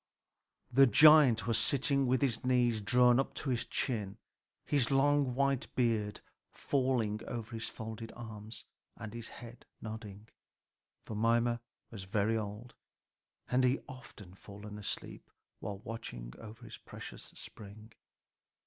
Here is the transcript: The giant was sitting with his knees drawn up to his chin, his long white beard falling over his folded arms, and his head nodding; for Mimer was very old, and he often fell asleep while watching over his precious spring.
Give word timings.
The 0.71 0.87
giant 0.87 1.45
was 1.45 1.59
sitting 1.59 2.07
with 2.07 2.23
his 2.23 2.43
knees 2.43 2.81
drawn 2.81 3.19
up 3.19 3.35
to 3.35 3.51
his 3.51 3.67
chin, 3.67 4.17
his 4.65 4.89
long 4.89 5.35
white 5.35 5.67
beard 5.75 6.21
falling 6.49 7.21
over 7.27 7.51
his 7.51 7.69
folded 7.69 8.11
arms, 8.15 8.65
and 8.97 9.13
his 9.13 9.27
head 9.29 9.67
nodding; 9.79 10.27
for 11.05 11.13
Mimer 11.13 11.59
was 11.91 12.05
very 12.05 12.35
old, 12.35 12.73
and 13.51 13.63
he 13.63 13.79
often 13.87 14.33
fell 14.33 14.65
asleep 14.65 15.29
while 15.59 15.77
watching 15.77 16.33
over 16.39 16.65
his 16.65 16.79
precious 16.79 17.25
spring. 17.35 17.93